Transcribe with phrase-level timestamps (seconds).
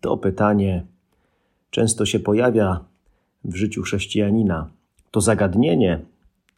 [0.00, 0.86] To pytanie
[1.70, 2.84] często się pojawia
[3.44, 4.68] w życiu chrześcijanina.
[5.10, 6.00] To zagadnienie,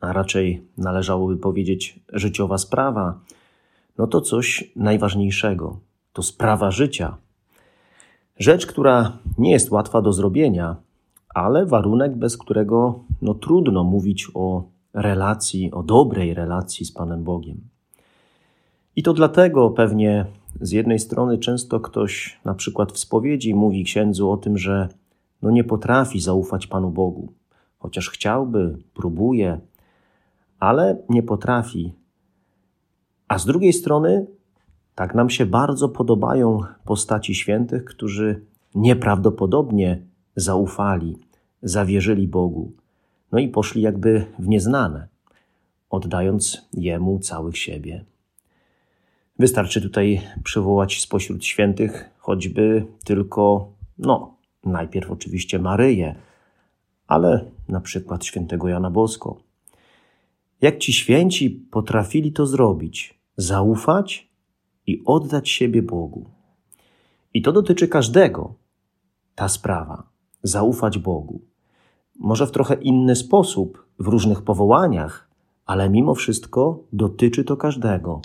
[0.00, 3.20] a raczej należałoby powiedzieć życiowa sprawa,
[3.98, 5.78] no to coś najważniejszego.
[6.12, 7.16] To sprawa życia.
[8.38, 10.76] Rzecz, która nie jest łatwa do zrobienia,
[11.34, 14.64] ale warunek, bez którego no, trudno mówić o
[14.95, 17.60] relacji, o dobrej relacji z Panem Bogiem.
[18.96, 20.26] I to dlatego pewnie
[20.60, 24.88] z jednej strony często ktoś, na przykład w spowiedzi, mówi księdzu o tym, że
[25.43, 27.32] no nie potrafi zaufać Panu Bogu,
[27.79, 29.60] chociaż chciałby, próbuje,
[30.59, 31.93] ale nie potrafi.
[33.28, 34.26] A z drugiej strony,
[34.95, 40.02] tak nam się bardzo podobają postaci świętych, którzy nieprawdopodobnie
[40.37, 41.18] zaufali,
[41.62, 42.73] zawierzyli Bogu,
[43.32, 45.09] no i poszli jakby w nieznane,
[45.90, 48.04] oddając Jemu całych siebie.
[49.38, 56.14] Wystarczy tutaj przywołać spośród świętych choćby tylko, no, najpierw oczywiście Maryję,
[57.06, 59.42] ale na przykład świętego Jana Bosko.
[60.60, 63.20] Jak ci święci potrafili to zrobić?
[63.37, 64.28] Zaufać
[64.87, 66.31] i oddać siebie Bogu.
[67.34, 68.54] I to dotyczy każdego,
[69.34, 70.03] ta sprawa.
[70.42, 71.41] Zaufać Bogu.
[72.19, 75.31] Może w trochę inny sposób, w różnych powołaniach,
[75.66, 78.20] ale mimo wszystko dotyczy to każdego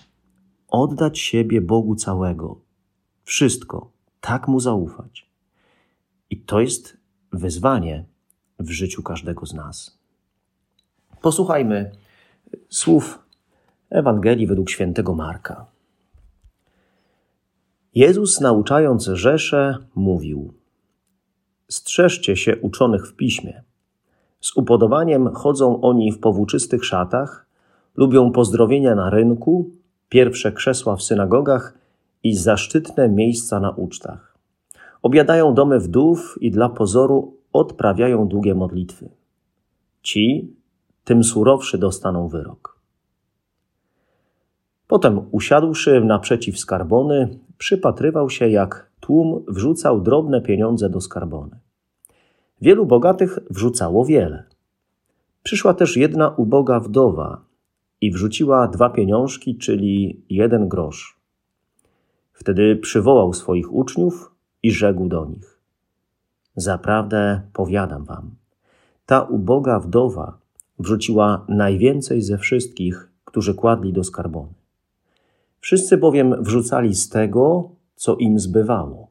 [0.76, 2.60] oddać siebie Bogu całego,
[3.24, 5.30] wszystko, tak mu zaufać.
[6.30, 6.98] I to jest
[7.32, 8.06] wyzwanie
[8.60, 10.00] w życiu każdego z nas.
[11.22, 11.92] Posłuchajmy
[12.70, 13.20] słów
[13.90, 15.66] Ewangelii według świętego Marka.
[17.96, 20.54] Jezus, nauczając Rzeszę, mówił:
[21.68, 23.64] Strzeżcie się uczonych w piśmie.
[24.42, 27.46] Z upodobaniem chodzą oni w powłóczystych szatach,
[27.96, 29.72] lubią pozdrowienia na rynku
[30.10, 31.74] pierwsze krzesła w synagogach
[32.24, 34.38] i zaszczytne miejsca na ucztach.
[35.02, 39.10] Obiadają domy wdów i dla pozoru odprawiają długie modlitwy.
[40.02, 40.56] Ci,
[41.04, 42.80] tym surowszy, dostaną wyrok.
[44.88, 51.60] Potem, usiadłszy naprzeciw skarbony, przypatrywał się, jak tłum wrzucał drobne pieniądze do skarbony.
[52.62, 54.44] Wielu bogatych wrzucało wiele.
[55.44, 57.42] Przyszła też jedna uboga wdowa,
[58.06, 61.20] i wrzuciła dwa pieniążki, czyli jeden grosz.
[62.34, 64.32] Wtedy przywołał swoich uczniów
[64.64, 65.60] i rzekł do nich:
[66.56, 68.36] Zaprawdę powiadam wam,
[69.06, 70.38] ta uboga wdowa
[70.80, 74.54] wrzuciła najwięcej ze wszystkich, którzy kładli do skarbony.
[75.60, 79.08] Wszyscy bowiem wrzucali z tego, co im zbywało.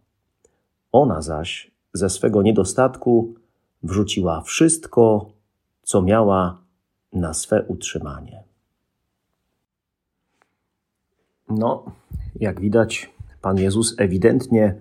[0.92, 3.34] Ona zaś ze swego niedostatku
[3.82, 5.30] wrzuciła wszystko,
[5.82, 6.58] co miała
[7.12, 8.43] na swe utrzymanie.
[11.48, 11.84] No,
[12.36, 14.74] jak widać, Pan Jezus ewidentnie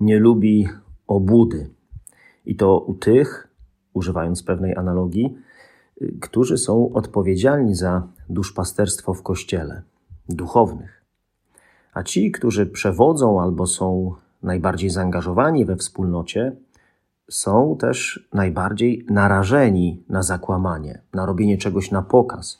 [0.00, 0.68] nie lubi
[1.06, 1.70] obłudy.
[2.46, 3.48] I to u tych,
[3.92, 5.38] używając pewnej analogii,
[6.20, 9.82] którzy są odpowiedzialni za duszpasterstwo w kościele,
[10.28, 11.02] duchownych.
[11.94, 16.56] A ci, którzy przewodzą albo są najbardziej zaangażowani we wspólnocie,
[17.30, 22.58] są też najbardziej narażeni na zakłamanie, na robienie czegoś na pokaz,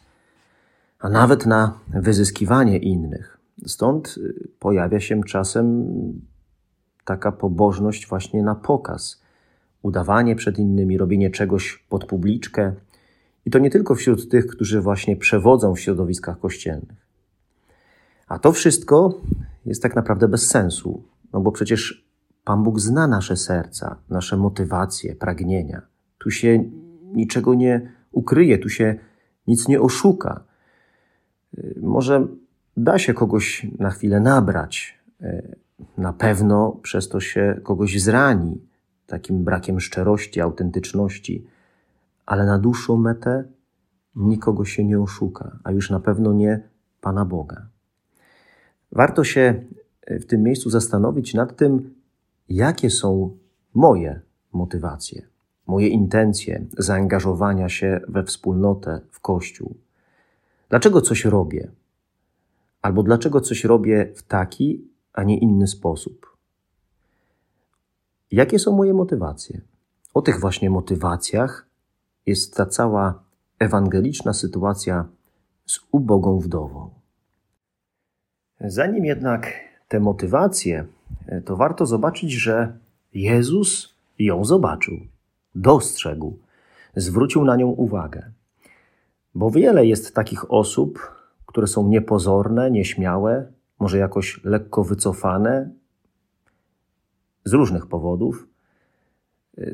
[1.03, 3.39] a nawet na wyzyskiwanie innych.
[3.67, 5.93] Stąd y, pojawia się czasem
[7.05, 9.23] taka pobożność właśnie na pokaz,
[9.83, 12.75] udawanie przed innymi, robienie czegoś pod publiczkę.
[13.47, 17.07] I to nie tylko wśród tych, którzy właśnie przewodzą w środowiskach kościelnych.
[18.29, 19.21] A to wszystko
[19.67, 22.07] jest tak naprawdę bez sensu, no bo przecież
[22.45, 25.83] Pan Bóg zna nasze serca, nasze motywacje, pragnienia.
[26.19, 26.65] Tu się
[27.13, 28.99] niczego nie ukryje, tu się
[29.47, 30.52] nic nie oszuka.
[31.59, 32.27] Y, może
[32.77, 34.99] da się kogoś na chwilę nabrać.
[35.21, 35.43] E,
[35.99, 38.61] na pewno przez to się kogoś zrani,
[39.07, 41.47] takim brakiem szczerości, autentyczności,
[42.27, 43.45] ale na dłuższą metę
[44.17, 46.61] nikogo się nie oszuka, a już na pewno nie
[47.01, 47.67] Pana Boga.
[48.93, 49.65] Warto się
[50.07, 51.95] e, w tym miejscu zastanowić nad tym,
[52.49, 53.37] jakie są
[53.75, 54.21] moje
[54.53, 55.23] motywacje,
[55.67, 59.75] moje intencje zaangażowania się we wspólnotę, w Kościół.
[60.73, 61.71] Dlaczego coś robię?
[62.83, 66.37] Albo dlaczego coś robię w taki, a nie inny sposób?
[68.31, 69.61] jakie są moje motywacje?
[70.15, 71.67] O tych właśnie motywacjach
[72.27, 73.23] jest ta cała
[73.59, 75.09] ewangeliczna sytuacja
[75.67, 76.91] z ubogą wdową.
[78.61, 79.53] Zanim jednak
[79.89, 80.87] te motywacje,
[81.45, 82.79] to warto zobaczyć, że
[83.15, 84.97] Jezus ją zobaczył,
[85.55, 86.39] dostrzegł,
[86.97, 88.33] zwrócił na nią uwagę.
[89.35, 90.99] Bo wiele jest takich osób,
[91.47, 95.71] które są niepozorne, nieśmiałe, może jakoś lekko wycofane
[97.45, 98.49] z różnych powodów,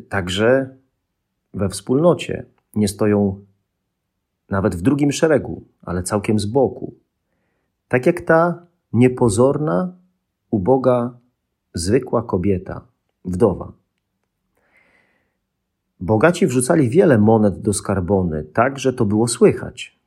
[0.09, 0.77] także
[1.55, 3.45] we wspólnocie nie stoją
[4.51, 6.95] nawet w drugim szeregu, ale całkiem z boku.
[7.89, 9.97] Tak jak ta niepozorna,
[10.51, 11.19] uboga,
[11.75, 12.87] zwykła kobieta,
[13.25, 13.73] wdowa.
[16.01, 19.99] Bogaci wrzucali wiele monet do skarbony, tak że to było słychać.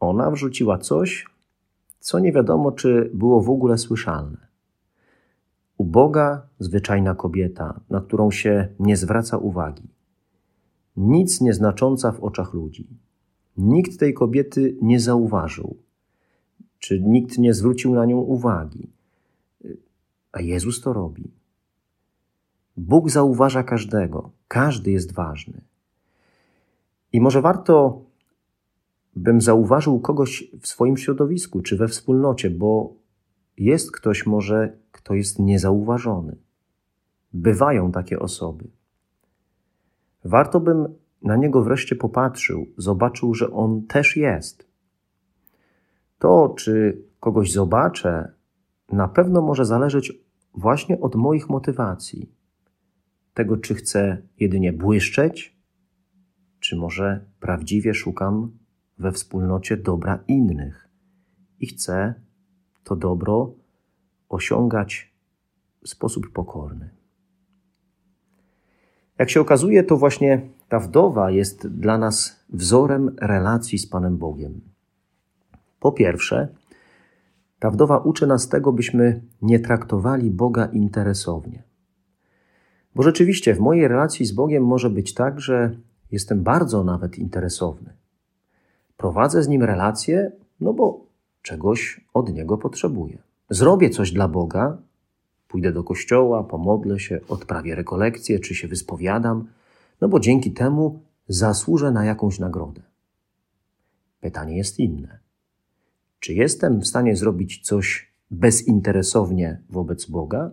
[0.00, 1.26] Ona wrzuciła coś,
[2.00, 4.46] co nie wiadomo, czy było w ogóle słyszalne.
[5.78, 9.88] Uboga, zwyczajna kobieta, na którą się nie zwraca uwagi.
[10.96, 12.86] Nic nieznacząca w oczach ludzi.
[13.56, 15.76] Nikt tej kobiety nie zauważył,
[16.78, 18.90] czy nikt nie zwrócił na nią uwagi.
[20.32, 21.30] A Jezus to robi.
[22.76, 25.60] Bóg zauważa każdego, każdy jest ważny.
[27.12, 28.02] I może warto,
[29.16, 32.92] bym zauważył kogoś w swoim środowisku czy we wspólnocie, bo
[33.58, 36.36] jest ktoś może, kto jest niezauważony.
[37.32, 38.68] Bywają takie osoby.
[40.24, 44.66] Warto bym na niego wreszcie popatrzył, zobaczył, że on też jest.
[46.18, 48.32] To, czy kogoś zobaczę,
[48.92, 50.12] na pewno może zależeć
[50.54, 52.35] właśnie od moich motywacji.
[53.36, 55.56] Tego, czy chcę jedynie błyszczeć,
[56.60, 58.58] czy może prawdziwie szukam
[58.98, 60.88] we wspólnocie dobra innych
[61.60, 62.14] i chcę
[62.84, 63.54] to dobro
[64.28, 65.14] osiągać
[65.82, 66.90] w sposób pokorny.
[69.18, 74.60] Jak się okazuje, to właśnie ta wdowa jest dla nas wzorem relacji z Panem Bogiem.
[75.80, 76.48] Po pierwsze,
[77.58, 81.65] ta wdowa uczy nas tego, byśmy nie traktowali Boga interesownie.
[82.96, 85.76] Bo rzeczywiście w mojej relacji z Bogiem może być tak, że
[86.10, 87.92] jestem bardzo nawet interesowny.
[88.96, 91.06] Prowadzę z Nim relację, no bo
[91.42, 93.18] czegoś od Niego potrzebuję.
[93.50, 94.78] Zrobię coś dla Boga,
[95.48, 99.48] pójdę do kościoła, pomodlę się, odprawię rekolekcję, czy się wyspowiadam,
[100.00, 102.82] no bo dzięki temu zasłużę na jakąś nagrodę.
[104.20, 105.18] Pytanie jest inne.
[106.20, 110.50] Czy jestem w stanie zrobić coś bezinteresownie wobec Boga?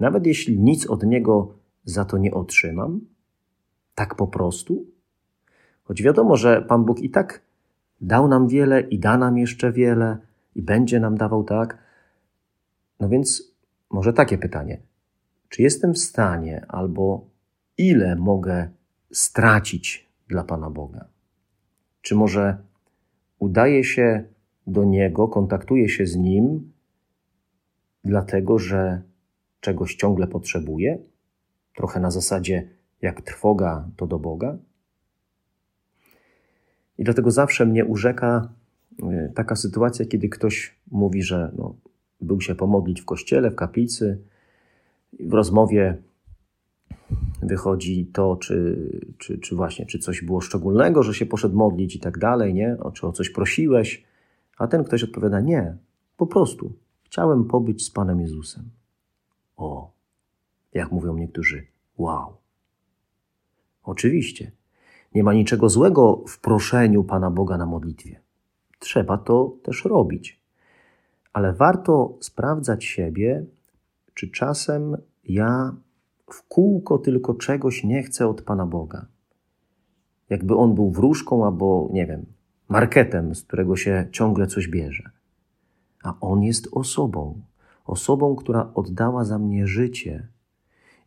[0.00, 1.54] Nawet jeśli nic od Niego
[1.84, 3.00] za to nie otrzymam?
[3.94, 4.86] Tak po prostu?
[5.84, 7.42] Choć wiadomo, że Pan Bóg i tak
[8.00, 10.18] dał nam wiele i da nam jeszcze wiele
[10.54, 11.78] i będzie nam dawał tak.
[13.00, 13.54] No więc
[13.90, 14.80] może takie pytanie.
[15.48, 17.24] Czy jestem w stanie albo
[17.78, 18.70] ile mogę
[19.12, 21.04] stracić dla Pana Boga?
[22.02, 22.56] Czy może
[23.38, 24.24] udaje się
[24.66, 26.72] do Niego, kontaktuje się z Nim,
[28.04, 29.02] dlatego że
[29.60, 30.98] czegoś ciągle potrzebuje?
[31.76, 32.68] Trochę na zasadzie
[33.02, 34.58] jak trwoga to do Boga?
[36.98, 38.48] I dlatego zawsze mnie urzeka
[39.02, 41.74] y, taka sytuacja, kiedy ktoś mówi, że no,
[42.20, 44.18] był się pomodlić w kościele, w kaplicy,
[45.20, 45.96] w rozmowie
[47.42, 48.76] wychodzi to, czy,
[49.18, 52.76] czy, czy właśnie, czy coś było szczególnego, że się poszedł modlić i tak dalej, nie?
[52.80, 54.04] O, czy o coś prosiłeś,
[54.58, 55.76] a ten ktoś odpowiada, nie,
[56.16, 58.79] po prostu chciałem pobyć z Panem Jezusem.
[60.80, 61.66] Jak mówią niektórzy,
[61.98, 62.36] wow.
[63.82, 64.52] Oczywiście,
[65.14, 68.20] nie ma niczego złego w proszeniu Pana Boga na modlitwie.
[68.78, 70.40] Trzeba to też robić.
[71.32, 73.44] Ale warto sprawdzać siebie,
[74.14, 75.74] czy czasem ja
[76.30, 79.06] w kółko tylko czegoś nie chcę od Pana Boga.
[80.30, 82.26] Jakby on był wróżką albo, nie wiem,
[82.68, 85.10] marketem, z którego się ciągle coś bierze.
[86.02, 87.40] A on jest osobą,
[87.84, 90.28] osobą, która oddała za mnie życie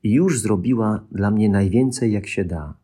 [0.04, 2.78] i już zrobiła dla mnie najwięcej, jak się da.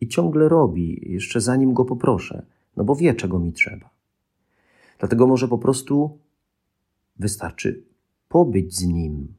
[0.00, 3.90] I ciągle robi, jeszcze zanim go poproszę, no bo wie, czego mi trzeba.
[4.98, 6.18] Dlatego może po prostu
[7.16, 7.82] wystarczy
[8.28, 9.34] pobyć z nim,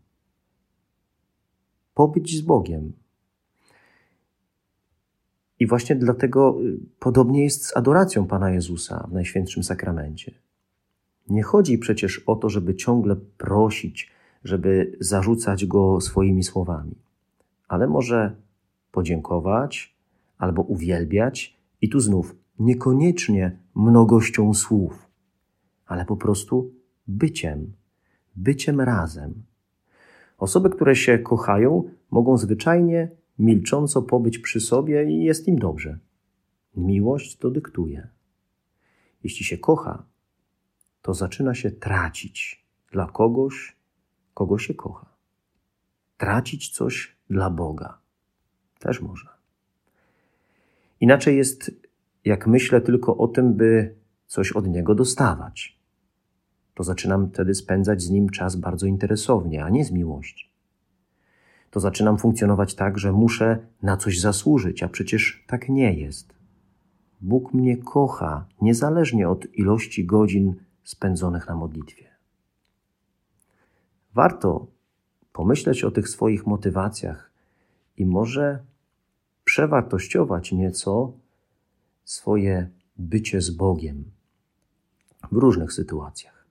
[1.94, 2.94] pobyć z Bogiem.
[5.60, 10.32] I właśnie dlatego y, podobnie jest z adoracją Pana Jezusa w Najświętszym Sakramencie.
[11.30, 14.12] Nie chodzi przecież o to, żeby ciągle prosić,
[14.44, 16.96] żeby zarzucać go swoimi słowami,
[17.68, 18.36] ale może
[18.92, 19.96] podziękować
[20.38, 25.10] albo uwielbiać, i tu znów niekoniecznie mnogością słów,
[25.86, 26.74] ale po prostu
[27.08, 27.74] byciem,
[28.36, 29.44] byciem razem.
[30.38, 36.00] Osoby, które się kochają, mogą zwyczajnie milcząco pobyć przy sobie i jest im dobrze.
[36.76, 38.08] Miłość to dyktuje.
[39.24, 40.06] Jeśli się kocha,
[41.02, 43.76] to zaczyna się tracić dla kogoś,
[44.34, 45.16] kogo się kocha.
[46.18, 47.98] Tracić coś dla Boga
[48.80, 49.32] też można.
[51.00, 51.72] Inaczej jest,
[52.26, 53.96] jak myślę tylko o tym, by
[54.28, 55.80] coś od Niego dostawać.
[56.74, 60.52] To zaczynam wtedy spędzać z Nim czas bardzo interesownie, a nie z miłości.
[61.72, 66.36] To zaczynam funkcjonować tak, że muszę na coś zasłużyć, a przecież tak nie jest.
[67.22, 72.06] Bóg mnie kocha niezależnie od ilości godzin spędzonych na modlitwie.
[74.14, 74.68] Warto
[75.36, 77.32] pomyśleć o tych swoich motywacjach
[77.98, 78.60] i może
[79.44, 81.14] przewartościować nieco
[82.04, 84.04] swoje bycie z Bogiem
[85.32, 86.46] w różnych sytuacjach.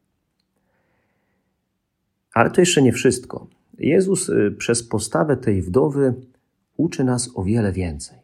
[2.32, 3.46] Ale to jeszcze nie wszystko.
[3.78, 6.14] Jezus y, przez postawę tej wdowy
[6.76, 8.18] uczy nas o wiele więcej.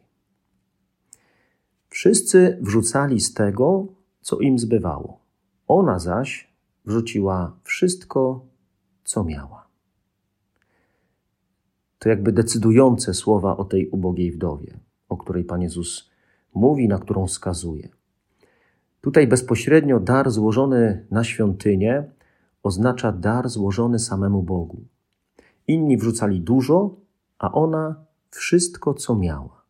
[1.89, 3.87] Wszyscy wrzucali z tego,
[4.21, 5.19] co im zbywało.
[5.67, 6.47] Ona zaś
[6.85, 8.45] wrzuciła wszystko,
[9.03, 9.70] co miała.
[12.01, 14.79] To jakby decydujące słowa o tej ubogiej wdowie,
[15.09, 16.11] o której Pan Jezus
[16.53, 17.89] mówi, na którą wskazuje.
[19.01, 22.03] Tutaj bezpośrednio dar złożony na świątynię
[22.63, 24.81] oznacza dar złożony samemu Bogu.
[25.67, 26.95] Inni wrzucali dużo,
[27.39, 29.63] a ona wszystko, co miała.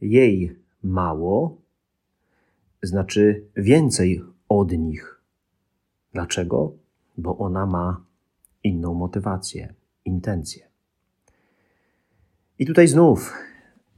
[0.00, 1.56] Jej mało
[2.82, 5.20] znaczy więcej od nich.
[6.12, 6.72] Dlaczego?
[7.18, 8.04] Bo ona ma
[8.64, 10.67] inną motywację, intencję.
[12.58, 13.32] I tutaj znów,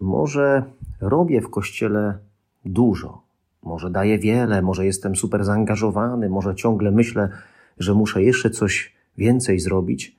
[0.01, 0.63] może
[1.01, 2.19] robię w kościele
[2.65, 3.23] dużo,
[3.63, 7.29] może daję wiele, może jestem super zaangażowany, może ciągle myślę,
[7.79, 10.17] że muszę jeszcze coś więcej zrobić,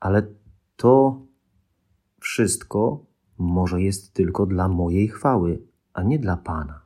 [0.00, 0.22] ale
[0.76, 1.20] to
[2.20, 3.04] wszystko
[3.38, 5.58] może jest tylko dla mojej chwały,
[5.94, 6.80] a nie dla Pana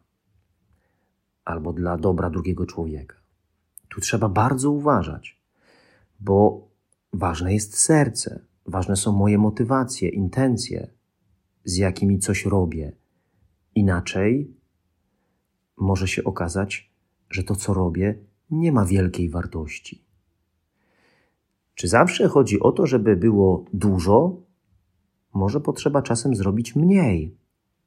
[1.44, 3.16] albo dla dobra drugiego człowieka.
[3.88, 5.40] Tu trzeba bardzo uważać,
[6.20, 6.68] bo
[7.12, 10.88] ważne jest serce, ważne są moje motywacje, intencje,
[11.64, 12.92] z jakimi coś robię.
[13.74, 14.54] Inaczej
[15.76, 16.90] może się okazać,
[17.30, 18.18] że to, co robię,
[18.50, 20.04] nie ma wielkiej wartości.
[21.74, 24.36] Czy zawsze chodzi o to, żeby było dużo?
[25.34, 27.36] Może potrzeba czasem zrobić mniej,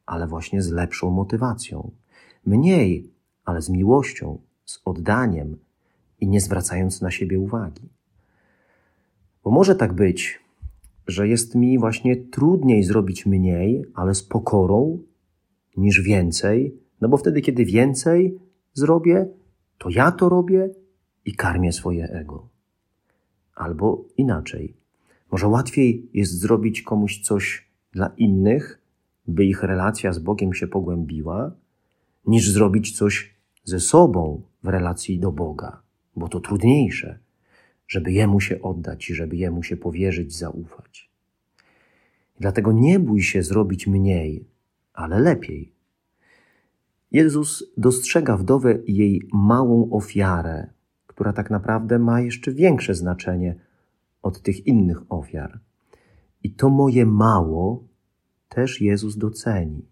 [0.06, 1.92] ale właśnie z lepszą motywacją.
[2.46, 3.12] Mniej,
[3.46, 5.58] ale z miłością, z oddaniem
[6.20, 7.90] i nie zwracając na siebie uwagi.
[9.44, 10.40] Bo może tak być,
[11.10, 15.00] że jest mi właśnie trudniej zrobić mniej, ale z pokorą,
[15.78, 18.40] niż więcej, no bo wtedy, kiedy więcej
[18.74, 19.28] zrobię,
[19.78, 20.70] to ja to robię
[21.26, 22.50] i karmię swoje ego.
[23.56, 24.74] Albo inaczej.
[25.32, 28.82] Może łatwiej jest zrobić komuś coś dla innych,
[29.28, 31.52] by ich relacja z Bogiem się pogłębiła,
[32.26, 35.82] niż zrobić coś ze sobą w relacji do Boga,
[36.16, 37.20] bo to trudniejsze,
[37.90, 41.10] żeby Jemu się oddać i żeby Jemu się powierzyć, zaufać.
[42.40, 44.48] dlatego nie bój się zrobić mniej,
[44.94, 45.74] ale lepiej.
[47.12, 50.68] Jezus dostrzega wdowę i jej małą ofiarę,
[51.08, 53.56] która tak naprawdę ma jeszcze większe znaczenie
[54.22, 55.60] od tych innych ofiar.
[56.44, 57.88] I to moje mało
[58.50, 59.86] też Jezus doceni.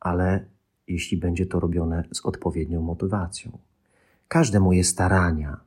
[0.00, 0.46] Ale
[0.88, 3.58] jeśli będzie to robione z odpowiednią motywacją.
[4.28, 5.60] Każde moje starania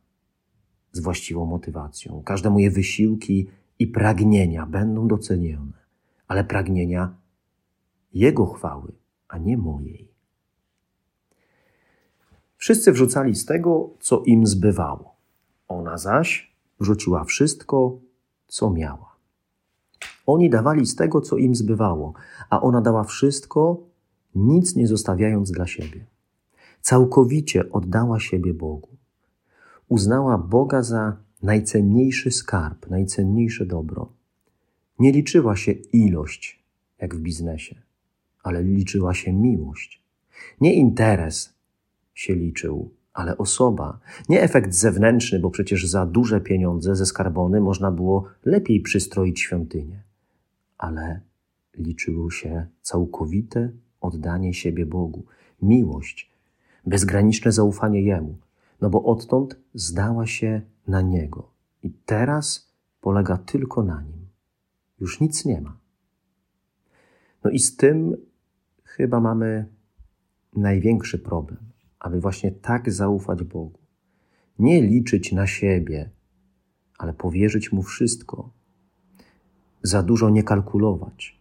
[0.98, 3.48] z właściwą motywacją, każde moje wysiłki
[3.80, 5.78] i pragnienia będą docenione,
[6.28, 7.16] ale pragnienia
[8.14, 8.92] Jego chwały,
[9.28, 10.08] a nie mojej.
[12.58, 15.16] Wszyscy wrzucali z tego, co im zbywało.
[15.68, 18.00] Ona zaś wrzuciła wszystko,
[18.48, 19.16] co miała.
[20.26, 22.14] Oni dawali z tego, co im zbywało,
[22.50, 23.78] a ona dała wszystko,
[24.36, 26.06] nic nie zostawiając dla siebie.
[26.82, 28.97] Całkowicie oddała siebie Bogu.
[29.90, 34.12] Uznała Boga za najcenniejszy skarb, najcenniejsze dobro.
[35.00, 36.64] Nie liczyła się ilość,
[37.00, 37.82] jak w biznesie,
[38.44, 40.04] ale liczyła się miłość.
[40.62, 41.54] Nie interes
[42.14, 44.00] się liczył, ale osoba.
[44.30, 50.04] Nie efekt zewnętrzny, bo przecież za duże pieniądze ze skarbony można było lepiej przystroić świątynię,
[50.78, 51.22] ale
[51.78, 55.26] liczyło się całkowite oddanie siebie Bogu,
[55.62, 56.32] miłość,
[56.86, 58.38] bezgraniczne zaufanie Jemu,
[58.82, 61.52] no bo odtąd zdała się na Niego
[61.84, 64.28] i teraz polega tylko na Nim.
[65.00, 65.78] Już nic nie ma.
[67.44, 68.18] No i z tym
[68.84, 69.66] chyba mamy
[70.56, 71.60] największy problem,
[72.00, 73.80] aby właśnie tak zaufać Bogu.
[74.60, 76.10] Nie liczyć na siebie,
[76.98, 78.50] ale powierzyć Mu wszystko
[79.84, 81.40] za dużo nie kalkulować.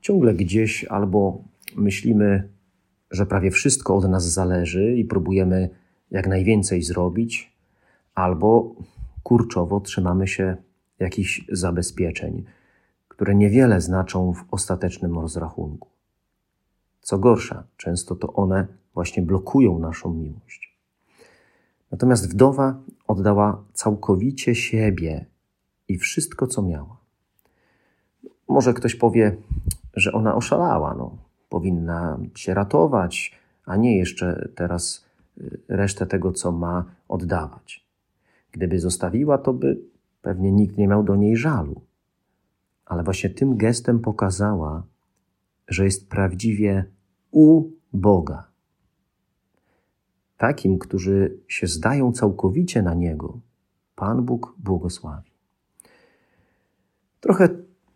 [0.00, 1.44] Ciągle gdzieś albo
[1.76, 2.48] myślimy,
[3.10, 5.70] że prawie wszystko od nas zależy i próbujemy
[6.10, 7.52] jak najwięcej zrobić,
[8.14, 8.74] albo
[9.22, 10.56] kurczowo trzymamy się
[10.98, 12.44] jakichś zabezpieczeń,
[13.08, 15.88] które niewiele znaczą w ostatecznym rozrachunku.
[17.00, 20.76] Co gorsza, często to one właśnie blokują naszą miłość.
[21.90, 25.26] Natomiast wdowa oddała całkowicie siebie
[25.88, 26.96] i wszystko, co miała.
[28.48, 29.36] Może ktoś powie,
[29.94, 31.16] że ona oszalała, no,
[31.48, 35.09] powinna się ratować, a nie jeszcze teraz
[35.68, 37.86] resztę tego, co ma, oddawać.
[38.52, 39.80] Gdyby zostawiła, to by
[40.22, 41.80] pewnie nikt nie miał do niej żalu.
[42.86, 44.82] Ale właśnie tym gestem pokazała,
[45.68, 46.84] że jest prawdziwie
[47.30, 48.50] u Boga.
[50.36, 53.40] Takim, którzy się zdają całkowicie na Niego,
[53.94, 55.30] Pan Bóg błogosławi.
[57.20, 57.48] Trochę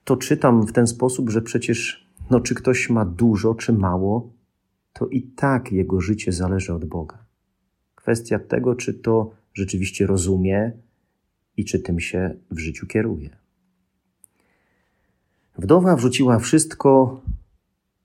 [0.05, 4.33] to czytam w ten sposób, że przecież, no, czy ktoś ma dużo, czy mało,
[4.93, 7.24] to i tak jego życie zależy od Boga.
[8.05, 10.73] Kwestia tego, czy to rzeczywiście rozumie
[11.57, 13.37] i czy tym się w życiu kieruje.
[15.59, 17.21] Wdowa wrzuciła wszystko,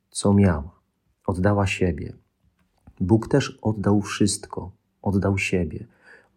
[0.09, 0.79] co miała,
[1.25, 2.13] oddała siebie.
[2.99, 5.85] Bóg też oddał wszystko, oddał siebie,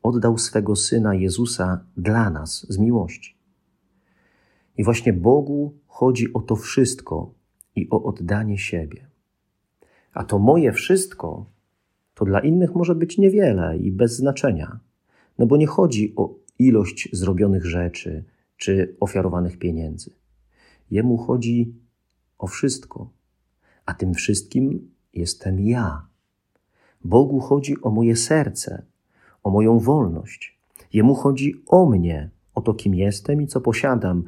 [0.03, 3.37] oddał swego syna Jezusa dla nas z miłości.
[4.77, 7.35] I właśnie Bogu chodzi o to wszystko
[7.77, 9.07] i o oddanie siebie.
[10.13, 11.47] A to moje wszystko
[12.23, 14.81] to dla innych może być niewiele i bez znaczenia,
[15.39, 18.25] no bo nie chodzi o ilość zrobionych rzeczy
[18.57, 20.11] czy ofiarowanych pieniędzy.
[20.91, 21.75] Jemu chodzi
[22.39, 23.11] o wszystko,
[23.87, 26.07] a tym wszystkim jestem ja.
[27.05, 28.83] Bogu chodzi o moje serce,
[29.43, 30.59] o moją wolność.
[30.93, 34.25] Jemu chodzi o mnie, o to, kim jestem i co posiadam,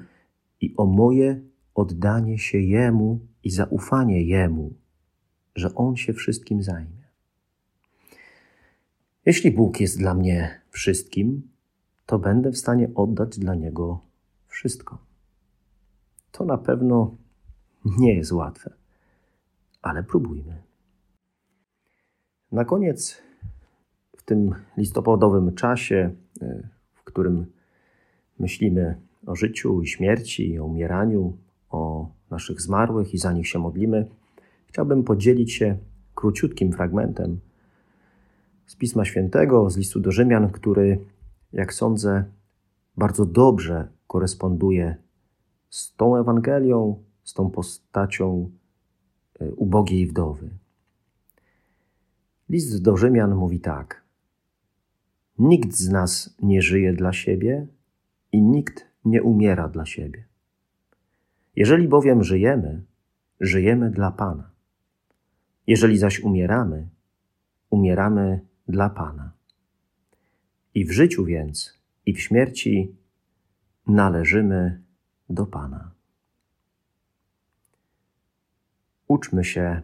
[0.60, 1.40] i o moje
[1.74, 4.72] oddanie się Jemu i zaufanie Jemu,
[5.54, 7.03] że On się wszystkim zajmie.
[9.26, 11.48] Jeśli Bóg jest dla mnie wszystkim,
[12.06, 14.00] to będę w stanie oddać dla Niego
[14.46, 14.98] wszystko.
[16.32, 17.16] To na pewno
[17.98, 18.74] nie jest łatwe,
[19.82, 20.62] ale próbujmy.
[22.52, 23.22] Na koniec,
[24.16, 27.46] w tym listopadowym czasie, e, w którym
[28.38, 31.36] myślimy o życiu i śmierci, o umieraniu,
[31.70, 34.08] o naszych zmarłych i za nich się modlimy,
[34.66, 35.78] chciałbym podzielić się
[36.14, 37.40] króciutkim fragmentem
[38.66, 41.00] z Pisma Świętego, z listu do Rzymian, który,
[41.52, 42.24] jak sądzę,
[42.96, 44.96] bardzo dobrze koresponduje
[45.70, 48.50] z tą Ewangelią, z tą postacią
[49.40, 50.50] e, ubogiej wdowy.
[52.48, 54.04] List do Rzymian mówi tak:
[55.38, 57.66] Nikt z nas nie żyje dla siebie
[58.32, 60.24] i nikt nie umiera dla siebie.
[61.56, 62.82] Jeżeli bowiem żyjemy,
[63.40, 64.50] żyjemy dla Pana.
[65.66, 66.88] Jeżeli zaś umieramy,
[67.70, 69.32] umieramy dla Pana.
[70.74, 72.96] I w życiu więc, i w śmierci
[73.86, 74.82] należymy
[75.30, 75.90] do Pana.
[79.08, 79.82] Uczmy się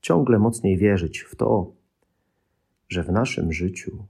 [0.00, 1.72] ciągle mocniej wierzyć w to,
[2.88, 4.06] że w naszym życiu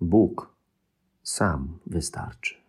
[0.00, 0.54] Bóg
[1.22, 2.63] sam wystarczy.